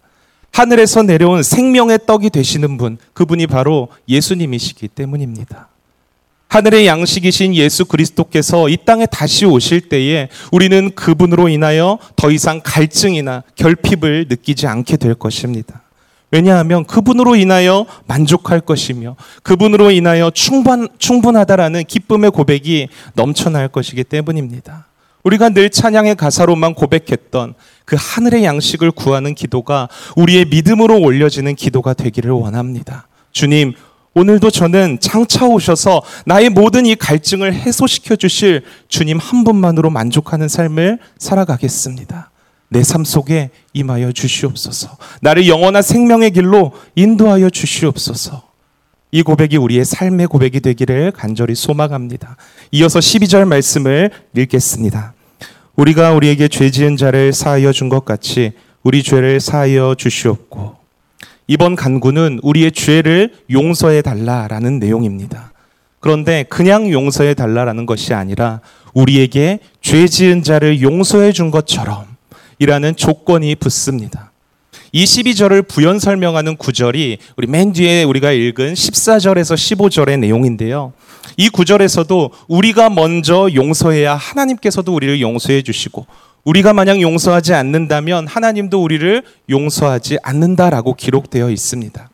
하늘에서 0.53 1.03
내려온 1.03 1.43
생명의 1.43 2.01
떡이 2.07 2.29
되시는 2.29 2.77
분, 2.77 2.99
그분이 3.15 3.47
바로 3.47 3.89
예수님이시기 4.07 4.89
때문입니다. 4.89 5.69
하늘의 6.49 6.87
양식이신 6.87 7.55
예수 7.55 7.87
그리스도께서 7.87 8.69
이 8.69 8.77
땅에 8.85 9.07
다시 9.07 9.47
오실 9.47 9.89
때에 9.89 10.29
우리는 10.53 10.91
그분으로 10.95 11.49
인하여 11.49 11.99
더 12.15 12.31
이상 12.31 12.61
갈증이나 12.63 13.43
결핍을 13.55 14.27
느끼지 14.29 14.67
않게 14.67 14.99
될 14.99 15.15
것입니다. 15.15 15.81
왜냐하면 16.31 16.85
그분으로 16.85 17.37
인하여 17.37 17.87
만족할 18.07 18.61
것이며 18.61 19.17
그분으로 19.43 19.93
인하여 19.93 20.31
충분, 20.31 20.89
충분하다라는 20.99 21.85
기쁨의 21.85 22.33
고백이 22.33 22.89
넘쳐날 23.15 23.69
것이기 23.69 24.05
때문입니다. 24.05 24.89
우리가 25.27 25.49
늘 25.49 25.71
찬양의 25.71 26.15
가사로만 26.15 26.75
고백했던 26.75 27.55
그 27.85 27.97
하늘의 27.99 28.45
양식을 28.45 28.93
구하는 28.93 29.35
기도가 29.35 29.89
우리의 30.15 30.45
믿음으로 30.45 31.01
올려지는 31.01 31.57
기도가 31.57 31.95
되기를 31.95 32.31
원합니다. 32.31 33.09
주님, 33.33 33.75
오늘도 34.15 34.51
저는 34.51 34.99
장차 35.01 35.47
오셔서 35.47 36.03
나의 36.27 36.51
모든 36.51 36.87
이 36.87 36.95
갈증을 36.95 37.55
해소시켜 37.55 38.15
주실 38.15 38.63
주님 38.87 39.19
한 39.19 39.43
분만으로 39.43 39.91
만족하는 39.91 40.47
삶을 40.47 41.01
살아가겠습니다. 41.19 42.31
내 42.69 42.83
삶 42.83 43.05
속에 43.05 43.51
임하여 43.73 44.13
주시옵소서. 44.13 44.97
나를 45.23 45.49
영원한 45.49 45.83
생명의 45.83 46.31
길로 46.31 46.73
인도하여 46.95 47.51
주시옵소서. 47.51 48.45
이 49.11 49.23
고백이 49.23 49.57
우리의 49.57 49.85
삶의 49.85 50.29
고백이 50.29 50.61
되기를 50.61 51.11
간절히 51.11 51.57
소망합니다. 51.57 52.37
이어서 52.71 53.01
12절 53.01 53.45
말씀을 53.45 54.11
읽겠습니다. 54.37 55.16
우리가 55.77 56.13
우리에게 56.13 56.49
죄 56.49 56.71
지은 56.71 56.97
자를 56.97 57.33
사하여 57.33 57.73
준 57.73 57.89
것 57.89 58.05
같이 58.05 58.53
우리 58.83 59.03
죄를 59.03 59.41
사하여 59.41 59.95
주시옵고 59.97 60.77
이번 61.49 61.77
간구는 61.77 62.41
우리의 62.43 62.73
죄를 62.73 63.35
용서해 63.51 64.03
달라라는 64.03 64.79
내용입니다. 64.79 65.53
그런데 66.01 66.45
그냥 66.49 66.91
용서해 66.91 67.35
달라라는 67.35 67.87
것이 67.87 68.15
아니라 68.15 68.61
우리에게 68.95 69.61
죄 69.81 70.07
지은 70.09 70.43
자를 70.43 70.81
용서해 70.81 71.33
준 71.33 71.51
것처럼 71.51 72.07
이라는 72.59 72.97
조건이 72.97 73.55
붙습니다. 73.55 74.33
이 74.93 75.05
12절을 75.05 75.69
부연 75.69 75.99
설명하는 75.99 76.57
구절이 76.57 77.19
우리 77.37 77.47
맨 77.47 77.73
뒤에 77.73 78.05
우리가 78.05 78.33
읽은 78.33 78.73
14절에서 78.73 79.55
15절의 79.55 80.19
내용인데요. 80.21 80.95
이 81.37 81.49
구절에서도 81.49 82.31
우리가 82.49 82.91
먼저 82.91 83.49
용서해야 83.55 84.15
하나님께서도 84.15 84.95
우리를 84.95 85.21
용서해 85.21 85.63
주시고 85.63 86.07
우리가 86.45 86.73
만약 86.73 87.01
용서하지 87.01 87.55
않는다면 87.55 88.27
하나님도 88.27 88.83
우리를 88.83 89.23
용서하지 89.51 90.19
않는다라고 90.23 90.95
기록되어 90.95 91.51
있습니다. 91.51 92.11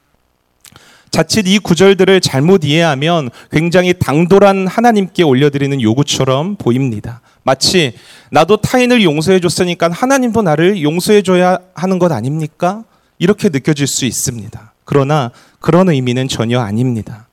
자칫 1.11 1.47
이 1.47 1.59
구절들을 1.59 2.23
잘못 2.23 2.64
이해하면 2.64 3.28
굉장히 3.50 3.92
당돌한 3.92 4.66
하나님께 4.66 5.23
올려드리는 5.23 5.83
요구처럼 5.83 6.57
보입니다. 6.57 7.21
마치 7.42 7.92
나도 8.31 8.57
타인을 8.57 9.02
용서해 9.02 9.38
줬으니까 9.38 9.90
하나님도 9.90 10.40
나를 10.40 10.83
용서해 10.83 11.21
줘야 11.21 11.59
하는 11.75 11.99
것 11.99 12.11
아닙니까? 12.12 12.85
이렇게 13.19 13.50
느껴질 13.50 13.87
수 13.87 14.07
있습니다. 14.07 14.73
그러나 14.87 15.31
그런 15.61 15.90
의미는 15.90 16.28
전혀 16.28 16.61
아닙니다. 16.61 17.26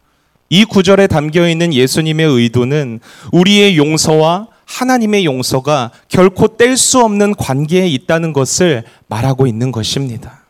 이 0.49 0.65
구절에 0.65 1.07
담겨 1.07 1.47
있는 1.47 1.73
예수님의 1.73 2.25
의도는 2.25 2.99
우리의 3.31 3.77
용서와 3.77 4.47
하나님의 4.65 5.25
용서가 5.25 5.91
결코 6.07 6.47
뗄 6.57 6.77
수 6.77 6.99
없는 6.99 7.35
관계에 7.35 7.87
있다는 7.87 8.33
것을 8.33 8.83
말하고 9.07 9.47
있는 9.47 9.71
것입니다. 9.71 10.43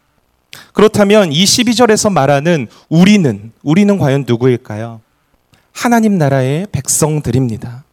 그렇다면 0.74 1.32
이 1.32 1.44
12절에서 1.44 2.12
말하는 2.12 2.68
우리는, 2.90 3.52
우리는 3.64 3.98
과연 3.98 4.26
누구일까요? 4.28 5.02
하나님 5.72 6.18
나라의 6.18 6.68
백성들입니다. 6.72 7.84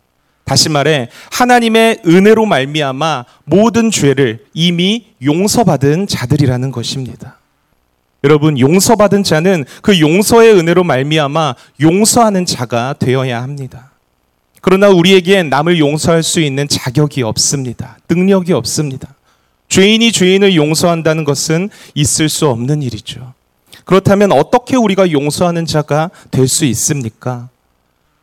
다시 0.45 0.69
말해 0.69 1.09
하나님의 1.33 2.03
은혜로 2.07 2.47
말미암아 2.47 3.25
모든 3.45 3.91
죄를 3.91 4.45
이미 4.55 5.07
용서받은 5.25 6.07
자들이라는 6.07 6.71
것입니다. 6.71 7.39
여러분 8.26 8.59
용서받은 8.59 9.23
자는 9.23 9.64
그 9.83 10.00
용서의 10.00 10.52
은혜로 10.59 10.83
말미암아 10.83 11.54
용서하는 11.80 12.45
자가 12.45 12.97
되어야 12.99 13.40
합니다. 13.40 13.92
그러나 14.61 14.88
우리에겐 14.88 15.49
남을 15.49 15.78
용서할 15.78 16.25
수 16.25 16.40
있는 16.40 16.66
자격이 16.66 17.23
없습니다. 17.23 17.99
능력이 18.09 18.52
없습니다. 18.52 19.14
죄인이 19.68 20.11
죄인을 20.11 20.56
용서한다는 20.56 21.23
것은 21.23 21.71
있을 21.95 22.28
수 22.28 22.49
없는 22.49 22.83
일이죠. 22.83 23.33
그렇다면 23.85 24.33
어떻게 24.33 24.75
우리가 24.75 25.12
용서하는 25.12 25.64
자가 25.64 26.11
될 26.33 26.49
수 26.49 26.64
있습니까? 26.64 27.49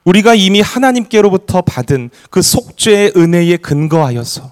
우리가 0.03 0.36
이미 0.36 0.60
하나님께로부터 0.60 1.62
받은 1.62 2.10
그 2.29 2.41
속죄의 2.41 3.13
은혜에 3.15 3.55
근거하여서 3.55 4.51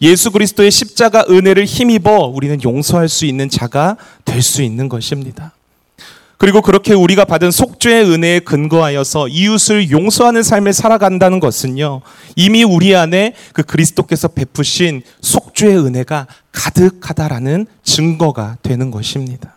예수 0.00 0.30
그리스도의 0.30 0.70
십자가 0.70 1.24
은혜를 1.28 1.64
힘입어 1.64 2.26
우리는 2.26 2.62
용서할 2.62 3.08
수 3.08 3.26
있는 3.26 3.48
자가 3.48 3.96
될 4.24 4.42
수 4.42 4.62
있는 4.62 4.88
것입니다. 4.88 5.52
그리고 6.38 6.62
그렇게 6.62 6.94
우리가 6.94 7.24
받은 7.24 7.50
속죄의 7.50 8.04
은혜에 8.04 8.38
근거하여서 8.40 9.26
이웃을 9.26 9.90
용서하는 9.90 10.44
삶을 10.44 10.72
살아간다는 10.72 11.40
것은요, 11.40 12.00
이미 12.36 12.62
우리 12.62 12.94
안에 12.94 13.34
그 13.52 13.64
그리스도께서 13.64 14.28
베푸신 14.28 15.02
속죄의 15.20 15.84
은혜가 15.84 16.28
가득하다라는 16.52 17.66
증거가 17.82 18.56
되는 18.62 18.92
것입니다. 18.92 19.54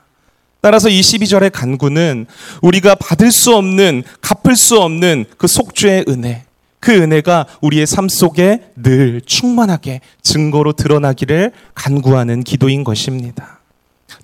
따라서 0.59 0.89
이 0.89 1.01
12절의 1.01 1.51
간구는 1.51 2.25
우리가 2.63 2.95
받을 2.95 3.31
수 3.31 3.55
없는, 3.55 4.03
갚을 4.21 4.55
수 4.55 4.79
없는 4.79 5.25
그 5.37 5.45
속죄의 5.45 6.05
은혜, 6.07 6.45
그 6.81 6.91
은혜가 6.91 7.45
우리의 7.61 7.85
삶 7.85 8.09
속에 8.09 8.59
늘 8.75 9.21
충만하게 9.23 10.01
증거로 10.23 10.73
드러나기를 10.73 11.51
간구하는 11.75 12.43
기도인 12.43 12.83
것입니다. 12.83 13.59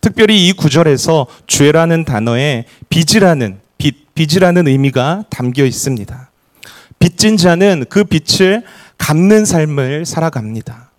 특별히 0.01 0.47
이 0.47 0.53
구절에서 0.53 1.27
죄라는 1.45 2.03
단어에 2.03 2.65
빚이라는 2.89 3.59
빚, 3.77 4.13
빚이라는 4.15 4.67
의미가 4.67 5.25
담겨 5.29 5.63
있습니다. 5.63 6.31
빚진 6.97 7.37
자는 7.37 7.85
그 7.89 8.03
빚을 8.03 8.63
갚는 8.97 9.45
삶을 9.45 10.07
살아갑니다. 10.07 10.89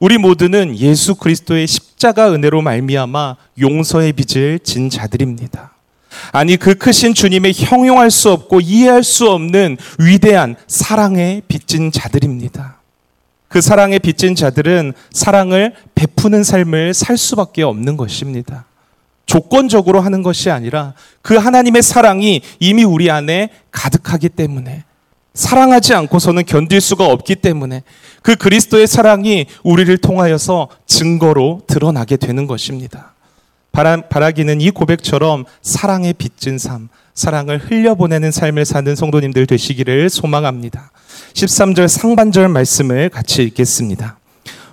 우리 0.00 0.18
모두는 0.18 0.78
예수 0.78 1.14
그리스도의 1.14 1.66
십자가 1.66 2.32
은혜로 2.32 2.60
말미암아 2.60 3.36
용서의 3.58 4.12
빚을 4.12 4.58
진 4.60 4.90
자들입니다. 4.90 5.72
아니 6.32 6.56
그 6.56 6.74
크신 6.74 7.14
주님의 7.14 7.52
형용할 7.54 8.10
수 8.10 8.30
없고 8.30 8.60
이해할 8.60 9.02
수 9.02 9.30
없는 9.30 9.76
위대한 9.98 10.56
사랑에 10.66 11.42
빚진 11.48 11.92
자들입니다. 11.92 12.78
그 13.48 13.60
사랑에 13.60 13.98
빚진 13.98 14.34
자들은 14.34 14.92
사랑을 15.10 15.74
베푸는 15.94 16.44
삶을 16.44 16.94
살 16.94 17.16
수밖에 17.16 17.62
없는 17.62 17.96
것입니다. 17.96 18.66
조건적으로 19.26 20.00
하는 20.00 20.22
것이 20.22 20.50
아니라 20.50 20.94
그 21.22 21.36
하나님의 21.36 21.82
사랑이 21.82 22.42
이미 22.60 22.84
우리 22.84 23.10
안에 23.10 23.50
가득하기 23.70 24.30
때문에 24.30 24.84
사랑하지 25.34 25.94
않고서는 25.94 26.46
견딜 26.46 26.80
수가 26.80 27.06
없기 27.06 27.36
때문에 27.36 27.82
그 28.22 28.34
그리스도의 28.34 28.86
사랑이 28.86 29.46
우리를 29.62 29.96
통하여서 29.98 30.68
증거로 30.86 31.62
드러나게 31.66 32.16
되는 32.16 32.46
것입니다. 32.46 33.14
바라, 33.78 34.00
바라 34.00 34.32
기는 34.32 34.60
이 34.60 34.72
고백처럼 34.72 35.44
사랑에 35.62 36.12
빚진 36.12 36.58
삶, 36.58 36.88
사랑을 37.14 37.58
흘려보내는 37.58 38.32
삶을 38.32 38.64
사는 38.64 38.96
성도님들 38.96 39.46
되시기를 39.46 40.10
소망합니다. 40.10 40.90
13절 41.34 41.86
상반절 41.86 42.48
말씀을 42.48 43.08
같이 43.08 43.44
읽겠습니다. 43.44 44.18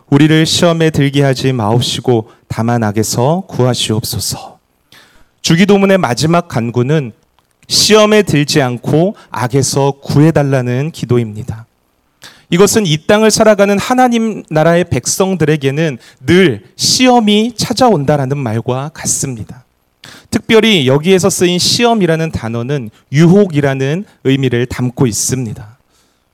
우리를 0.09 0.47
시험에 0.47 0.89
들게 0.89 1.21
하지 1.21 1.53
마옵시고 1.53 2.31
다만 2.47 2.83
악에서 2.83 3.43
구하시옵소서. 3.47 4.57
주기도문의 5.43 5.99
마지막 5.99 6.47
간구는 6.47 7.11
시험에 7.67 8.23
들지 8.23 8.59
않고 8.63 9.15
악에서 9.29 9.99
구해달라는 10.01 10.89
기도입니다. 10.89 11.67
이것은 12.49 12.85
이 12.85 12.97
땅을 13.07 13.31
살아가는 13.31 13.77
하나님 13.79 14.43
나라의 14.49 14.85
백성들에게는 14.85 15.97
늘 16.25 16.63
시험이 16.75 17.53
찾아온다라는 17.55 18.37
말과 18.37 18.89
같습니다. 18.93 19.65
특별히 20.29 20.87
여기에서 20.87 21.29
쓰인 21.29 21.59
시험이라는 21.59 22.31
단어는 22.31 22.89
유혹이라는 23.11 24.05
의미를 24.23 24.65
담고 24.65 25.07
있습니다. 25.07 25.77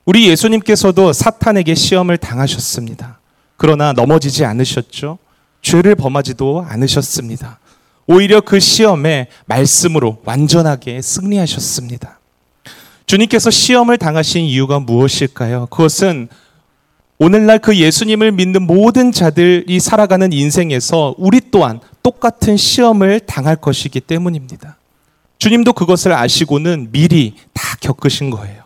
우리 0.05 0.27
예수님께서도 0.29 1.13
사탄에게 1.13 1.75
시험을 1.75 2.17
당하셨습니다. 2.17 3.19
그러나 3.57 3.93
넘어지지 3.93 4.43
않으셨죠. 4.43 5.19
죄를 5.61 5.95
범하지도 5.95 6.65
않으셨습니다. 6.67 7.59
오히려 8.07 8.41
그 8.41 8.59
시험에 8.59 9.27
말씀으로 9.45 10.21
완전하게 10.25 11.01
승리하셨습니다. 11.01 12.20
주님께서 13.11 13.49
시험을 13.49 13.97
당하신 13.97 14.45
이유가 14.45 14.79
무엇일까요? 14.79 15.65
그것은 15.65 16.29
오늘날 17.17 17.59
그 17.59 17.75
예수님을 17.75 18.31
믿는 18.31 18.61
모든 18.61 19.11
자들이 19.11 19.81
살아가는 19.81 20.31
인생에서 20.31 21.15
우리 21.17 21.41
또한 21.51 21.81
똑같은 22.03 22.55
시험을 22.55 23.19
당할 23.19 23.57
것이기 23.57 23.99
때문입니다. 23.99 24.77
주님도 25.39 25.73
그것을 25.73 26.13
아시고는 26.13 26.93
미리 26.93 27.35
다 27.51 27.75
겪으신 27.81 28.29
거예요. 28.29 28.63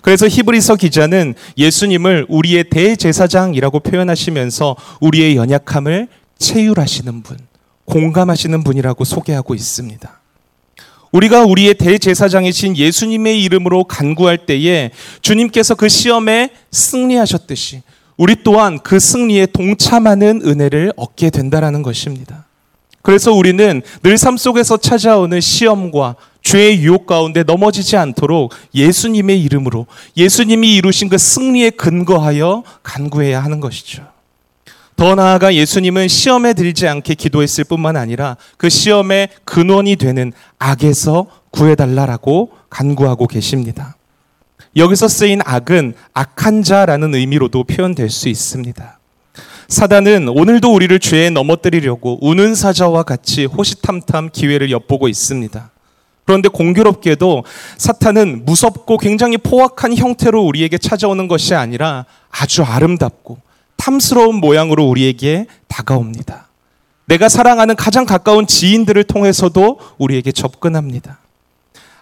그래서 0.00 0.26
히브리서 0.26 0.76
기자는 0.76 1.34
예수님을 1.58 2.24
우리의 2.30 2.70
대제사장이라고 2.70 3.80
표현하시면서 3.80 4.74
우리의 5.02 5.36
연약함을 5.36 6.08
체휼하시는 6.38 7.22
분, 7.22 7.36
공감하시는 7.84 8.64
분이라고 8.64 9.04
소개하고 9.04 9.54
있습니다. 9.54 10.20
우리가 11.12 11.44
우리의 11.44 11.74
대제사장이신 11.74 12.76
예수님의 12.76 13.42
이름으로 13.44 13.84
간구할 13.84 14.38
때에 14.38 14.90
주님께서 15.22 15.74
그 15.74 15.88
시험에 15.88 16.50
승리하셨듯이 16.70 17.82
우리 18.16 18.36
또한 18.42 18.78
그 18.78 18.98
승리에 18.98 19.46
동참하는 19.46 20.42
은혜를 20.44 20.92
얻게 20.96 21.30
된다라는 21.30 21.82
것입니다. 21.82 22.46
그래서 23.02 23.32
우리는 23.32 23.82
늘 24.02 24.16
삶 24.16 24.36
속에서 24.36 24.76
찾아오는 24.76 25.40
시험과 25.40 26.16
죄의 26.42 26.80
유혹 26.82 27.06
가운데 27.06 27.42
넘어지지 27.42 27.96
않도록 27.96 28.52
예수님의 28.74 29.40
이름으로 29.42 29.86
예수님이 30.16 30.74
이루신 30.76 31.08
그 31.08 31.18
승리에 31.18 31.70
근거하여 31.70 32.62
간구해야 32.82 33.42
하는 33.42 33.60
것이죠. 33.60 34.15
더 34.96 35.14
나아가 35.14 35.54
예수님은 35.54 36.08
시험에 36.08 36.54
들지 36.54 36.88
않게 36.88 37.14
기도했을 37.14 37.64
뿐만 37.64 37.96
아니라 37.96 38.38
그 38.56 38.70
시험의 38.70 39.28
근원이 39.44 39.96
되는 39.96 40.32
악에서 40.58 41.26
구해달라라고 41.50 42.52
간구하고 42.70 43.26
계십니다. 43.26 43.96
여기서 44.74 45.08
쓰인 45.08 45.40
악은 45.44 45.94
악한 46.14 46.62
자라는 46.62 47.14
의미로도 47.14 47.64
표현될 47.64 48.08
수 48.08 48.28
있습니다. 48.30 48.98
사단은 49.68 50.28
오늘도 50.28 50.72
우리를 50.72 50.98
죄에 50.98 51.28
넘어뜨리려고 51.28 52.18
우는 52.26 52.54
사자와 52.54 53.02
같이 53.02 53.44
호시탐탐 53.44 54.30
기회를 54.32 54.70
엿보고 54.70 55.08
있습니다. 55.08 55.70
그런데 56.24 56.48
공교롭게도 56.48 57.44
사탄은 57.78 58.44
무섭고 58.44 58.96
굉장히 58.98 59.36
포악한 59.36 59.96
형태로 59.96 60.42
우리에게 60.42 60.78
찾아오는 60.78 61.28
것이 61.28 61.54
아니라 61.54 62.04
아주 62.30 62.62
아름답고 62.62 63.45
탐스러운 63.76 64.36
모양으로 64.36 64.84
우리에게 64.84 65.46
다가옵니다. 65.68 66.46
내가 67.06 67.28
사랑하는 67.28 67.76
가장 67.76 68.04
가까운 68.04 68.46
지인들을 68.46 69.04
통해서도 69.04 69.78
우리에게 69.98 70.32
접근합니다. 70.32 71.18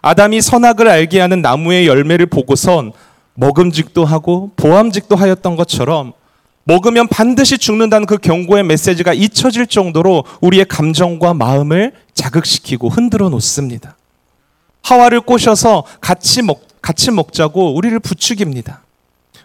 아담이 0.00 0.40
선악을 0.40 0.88
알게 0.88 1.20
하는 1.20 1.42
나무의 1.42 1.86
열매를 1.86 2.26
보고선 2.26 2.92
먹음직도 3.34 4.04
하고 4.04 4.50
보암직도 4.56 5.16
하였던 5.16 5.56
것처럼 5.56 6.12
먹으면 6.64 7.08
반드시 7.08 7.58
죽는다는 7.58 8.06
그 8.06 8.16
경고의 8.16 8.64
메시지가 8.64 9.12
잊혀질 9.12 9.66
정도로 9.66 10.24
우리의 10.40 10.64
감정과 10.66 11.34
마음을 11.34 11.92
자극시키고 12.14 12.88
흔들어 12.88 13.28
놓습니다. 13.28 13.96
하와를 14.82 15.20
꼬셔서 15.20 15.84
같이 16.00 16.42
먹, 16.42 16.62
같이 16.80 17.10
먹자고 17.10 17.74
우리를 17.74 17.98
부추깁니다. 18.00 18.83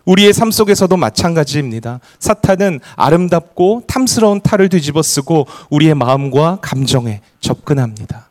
우리의 0.10 0.34
삶 0.34 0.50
속에서도 0.50 0.98
마찬가지입니다. 0.98 2.00
사탄은 2.18 2.80
아름답고 2.96 3.84
탐스러운 3.86 4.42
탈을 4.42 4.68
뒤집어 4.68 5.04
쓰고 5.04 5.46
우리의 5.70 5.94
마음과 5.94 6.60
감정에 6.62 7.22
접근합니다. 7.42 8.30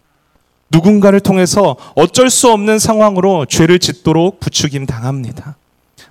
누군가를 0.73 1.21
통해서 1.21 1.77
어쩔 1.95 2.31
수 2.31 2.51
없는 2.51 2.81
상황으로 2.81 3.47
죄를 3.47 3.79
짓도록 3.79 4.41
부추김 4.41 4.87
당합니다. 4.87 5.57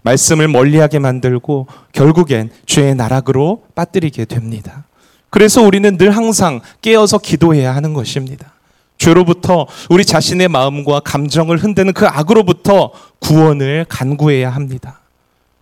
말씀을 0.03 0.47
멀리하게 0.47 0.99
만들고 0.99 1.67
결국엔 1.91 2.49
죄의 2.65 2.95
나락으로 2.95 3.63
빠뜨리게 3.75 4.23
됩니다. 4.23 4.85
그래서 5.29 5.61
우리는 5.61 5.97
늘 5.97 6.15
항상 6.15 6.61
깨어서 6.81 7.17
기도해야 7.17 7.75
하는 7.75 7.93
것입니다. 7.93 8.53
죄로부터 8.97 9.67
우리 9.89 10.05
자신의 10.05 10.47
마음과 10.47 11.01
감정을 11.01 11.57
흔드는 11.57 11.91
그 11.91 12.07
악으로부터 12.07 12.91
구원을 13.19 13.85
간구해야 13.89 14.49
합니다. 14.49 15.01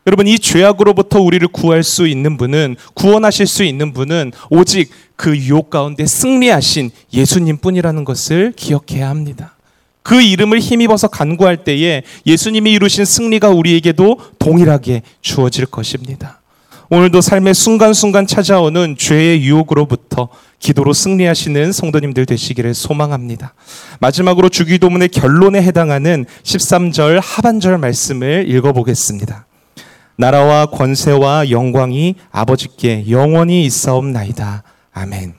여러분 0.08 0.28
이 0.28 0.38
죄악으로부터 0.38 1.20
우리를 1.20 1.48
구할 1.48 1.82
수 1.82 2.08
있는 2.08 2.38
분은 2.38 2.76
구원하실 2.94 3.48
수 3.48 3.64
있는 3.64 3.92
분은 3.92 4.34
오직 4.52 4.92
그 5.16 5.36
유혹 5.36 5.72
가운데 5.72 6.06
승리하신 6.06 6.92
예수님뿐이라는 7.12 8.06
것을 8.06 8.54
기억해야 8.56 9.10
합니다. 9.10 9.56
그 10.04 10.22
이름을 10.22 10.60
힘입어서 10.60 11.08
간구할 11.08 11.64
때에 11.64 12.04
예수님이 12.28 12.74
이루신 12.74 13.06
승리가 13.06 13.50
우리에게도 13.50 14.20
동일하게 14.38 15.02
주어질 15.22 15.66
것입니다. 15.66 16.42
오늘도 16.92 17.22
삶의 17.22 17.56
순간순간 17.56 18.28
찾아오는 18.28 18.96
죄의 19.00 19.42
유혹으로부터 19.42 20.30
기도로 20.60 20.94
승리하시는 20.94 21.72
성도님들 21.72 22.28
되시기를 22.28 22.76
소망합니다. 22.76 23.56
마지막으로 24.00 24.50
주기도문의 24.50 25.10
결론에 25.10 25.64
해당하는 25.64 26.26
13절 26.44 27.20
하반절 27.24 27.80
말씀을 27.80 28.46
읽어보겠습니다. 28.48 29.48
나라와 30.18 30.66
권세와 30.68 31.50
영광이 31.50 32.16
아버지께 32.32 33.10
영원히 33.10 33.66
있사옵나이다. 33.66 34.64
아멘. 34.94 35.34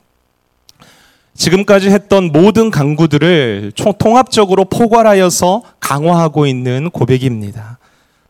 지금까지 1.35 1.91
했던 1.91 2.33
모든 2.33 2.71
강구들을 2.71 3.73
통합적으로 3.99 4.65
포괄하여서 4.67 5.63
강화하고 5.81 6.47
있는 6.47 6.91
고백입니다. 6.91 7.79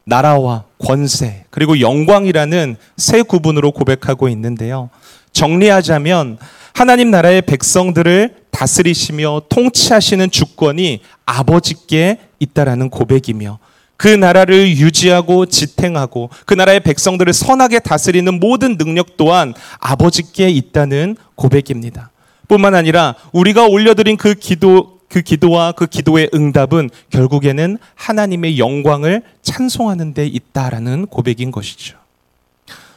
나라와 0.04 0.64
권세, 0.78 1.44
그리고 1.50 1.80
영광이라는 1.80 2.76
세 2.96 3.22
구분으로 3.22 3.72
고백하고 3.72 4.28
있는데요. 4.28 4.90
정리하자면 5.32 6.38
하나님 6.74 7.10
나라의 7.10 7.42
백성들을 7.42 8.36
다스리시며 8.50 9.42
통치하시는 9.48 10.30
주권이 10.30 11.00
아버지께 11.26 12.18
있다라는 12.38 12.90
고백이며 12.90 13.58
그 13.96 14.08
나라를 14.08 14.76
유지하고 14.76 15.46
지탱하고 15.46 16.30
그 16.44 16.54
나라의 16.54 16.80
백성들을 16.80 17.32
선하게 17.32 17.80
다스리는 17.80 18.38
모든 18.38 18.76
능력 18.76 19.16
또한 19.16 19.54
아버지께 19.78 20.48
있다는 20.50 21.16
고백입니다. 21.34 22.10
뿐만 22.48 22.74
아니라 22.74 23.14
우리가 23.32 23.66
올려드린 23.66 24.16
그 24.16 24.34
기도 24.34 24.96
그 25.08 25.22
기도와 25.22 25.72
그 25.72 25.86
기도의 25.86 26.30
응답은 26.34 26.90
결국에는 27.10 27.78
하나님의 27.94 28.58
영광을 28.58 29.22
찬송하는 29.42 30.14
데 30.14 30.26
있다라는 30.26 31.06
고백인 31.06 31.50
것이죠. 31.50 31.96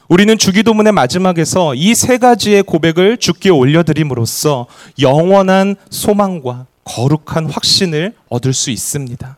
우리는 0.07 0.35
주기도문의 0.39 0.91
마지막에서 0.91 1.75
이 1.75 1.93
세 1.93 2.17
가지의 2.17 2.63
고백을 2.63 3.17
주께 3.17 3.49
올려드림으로써 3.51 4.65
영원한 4.99 5.75
소망과 5.91 6.65
거룩한 6.83 7.45
확신을 7.45 8.13
얻을 8.27 8.53
수 8.53 8.71
있습니다. 8.71 9.38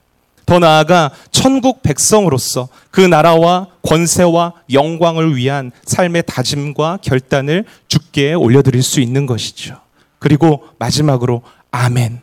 더 0.52 0.60
나아가 0.60 1.12
천국 1.32 1.82
백성으로서 1.82 2.68
그 2.90 3.00
나라와 3.00 3.68
권세와 3.84 4.52
영광을 4.74 5.38
위한 5.38 5.72
삶의 5.86 6.24
다짐과 6.28 6.98
결단을 7.02 7.64
주께 7.88 8.34
올려드릴 8.34 8.84
수 8.84 9.00
있는 9.00 9.26
것이죠. 9.26 9.78
그리고 10.20 10.66
마지막으로 10.78 11.42
아멘. 11.72 12.20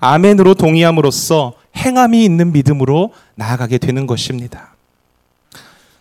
아멘으로 0.00 0.54
동의함으로써 0.54 1.52
행함이 1.76 2.24
있는 2.24 2.50
믿음으로 2.50 3.12
나아가게 3.36 3.78
되는 3.78 4.08
것입니다. 4.08 4.74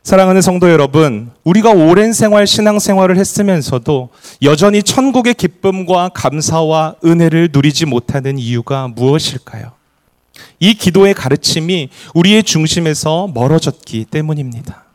사랑하는 0.01 0.41
성도 0.41 0.71
여러분, 0.71 1.29
우리가 1.43 1.73
오랜 1.73 2.11
생활, 2.11 2.47
신앙 2.47 2.79
생활을 2.79 3.17
했으면서도 3.17 4.09
여전히 4.41 4.81
천국의 4.81 5.35
기쁨과 5.35 6.09
감사와 6.09 6.95
은혜를 7.05 7.49
누리지 7.53 7.85
못하는 7.85 8.39
이유가 8.39 8.87
무엇일까요? 8.87 9.76
이 10.59 10.73
기도의 10.73 11.13
가르침이 11.13 11.89
우리의 12.13 12.43
중심에서 12.43 13.29
멀어졌기 13.33 14.05
때문입니다. 14.05 14.85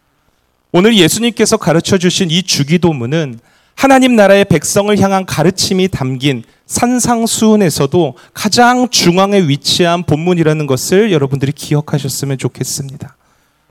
오늘 0.73 0.97
예수님께서 0.97 1.57
가르쳐 1.57 1.99
주신 1.99 2.31
이 2.31 2.43
주기도문은 2.43 3.39
하나님 3.75 4.17
나라의 4.17 4.45
백성을 4.45 4.97
향한 5.01 5.27
가르침이 5.27 5.89
담긴 5.89 6.45
산상수훈에서도 6.67 8.15
가장 8.33 8.89
중앙에 8.89 9.41
위치한 9.49 10.05
본문이라는 10.05 10.67
것을 10.67 11.13
여러분들이 11.13 11.53
기억하셨으면 11.53 12.39
좋겠습니다. 12.39 13.17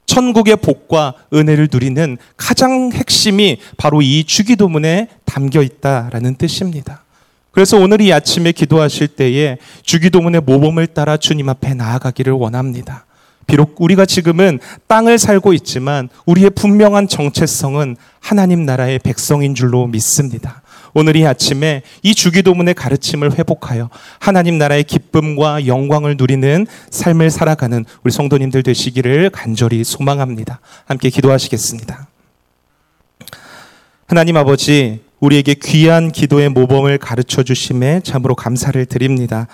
천국의 0.05 0.57
복과 0.57 1.13
은혜를 1.34 1.69
누리는 1.71 2.17
가장 2.36 2.91
핵심이 2.91 3.60
바로 3.77 4.01
이 4.01 4.25
주기도문에 4.25 5.07
담겨 5.23 5.62
있다라는 5.62 6.36
뜻입니다. 6.36 7.03
그래서 7.51 7.77
오늘 7.77 8.01
이 8.01 8.13
아침에 8.13 8.51
기도하실 8.51 9.09
때에 9.09 9.57
주기도문의 9.83 10.41
모범을 10.41 10.87
따라 10.87 11.17
주님 11.17 11.49
앞에 11.49 11.73
나아가기를 11.73 12.33
원합니다. 12.33 13.05
비록 13.45 13.75
우리가 13.79 14.05
지금은 14.05 14.59
땅을 14.87 15.17
살고 15.17 15.53
있지만 15.53 16.07
우리의 16.25 16.51
분명한 16.51 17.09
정체성은 17.09 17.97
하나님 18.21 18.65
나라의 18.65 18.99
백성인 18.99 19.55
줄로 19.55 19.87
믿습니다. 19.87 20.61
오늘 20.93 21.15
이 21.15 21.25
아침에 21.25 21.83
이 22.03 22.15
주기도문의 22.15 22.73
가르침을 22.73 23.37
회복하여 23.37 23.89
하나님 24.19 24.57
나라의 24.57 24.83
기쁨과 24.83 25.67
영광을 25.67 26.15
누리는 26.17 26.67
삶을 26.89 27.29
살아가는 27.29 27.85
우리 28.03 28.11
성도님들 28.11 28.63
되시기를 28.63 29.29
간절히 29.31 29.83
소망합니다. 29.83 30.59
함께 30.85 31.09
기도하시겠습니다. 31.09 32.07
하나님 34.07 34.37
아버지, 34.37 35.01
우리에게 35.21 35.53
귀한 35.63 36.12
기도의 36.12 36.49
모범을 36.49 36.97
가르쳐 36.97 37.43
주심에 37.43 38.01
참으로 38.03 38.36
감사를 38.36 38.84
드립니다. 38.88 39.47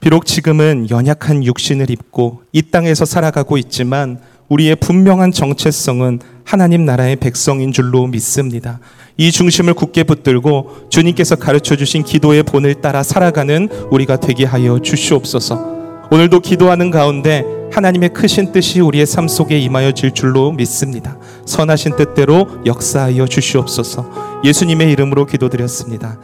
비록 0.00 0.26
지금은 0.26 0.88
연약한 0.90 1.44
육신을 1.44 1.90
입고 1.90 2.42
이 2.52 2.62
땅에서 2.62 3.04
살아가고 3.04 3.58
있지만 3.58 4.20
우리의 4.48 4.76
분명한 4.76 5.32
정체성은 5.32 6.20
하나님 6.44 6.84
나라의 6.84 7.16
백성인 7.16 7.72
줄로 7.72 8.06
믿습니다. 8.06 8.78
이 9.16 9.32
중심을 9.32 9.74
굳게 9.74 10.04
붙들고 10.04 10.88
주님께서 10.88 11.34
가르쳐 11.34 11.76
주신 11.76 12.04
기도의 12.04 12.44
본을 12.44 12.76
따라 12.76 13.02
살아가는 13.02 13.68
우리가 13.90 14.20
되게 14.20 14.44
하여 14.44 14.78
주시옵소서. 14.78 15.77
오늘도 16.10 16.40
기도하는 16.40 16.90
가운데 16.90 17.44
하나님의 17.70 18.14
크신 18.14 18.50
뜻이 18.50 18.80
우리의 18.80 19.04
삶 19.04 19.28
속에 19.28 19.58
임하여 19.58 19.92
질 19.92 20.12
줄로 20.12 20.52
믿습니다. 20.52 21.18
선하신 21.44 21.96
뜻대로 21.96 22.46
역사하여 22.64 23.26
주시옵소서. 23.26 24.40
예수님의 24.42 24.90
이름으로 24.92 25.26
기도드렸습니다. 25.26 26.18